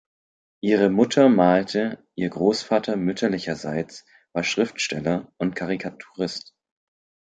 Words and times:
Ihre 0.61 0.89
Mutter 0.89 1.29
malte; 1.29 2.03
ihr 2.15 2.29
Großvater 2.31 2.95
mütterlicherseits 2.97 4.03
war 4.33 4.43
Schriftsteller 4.43 5.31
und 5.37 5.55
Karikaturist. 5.55 6.55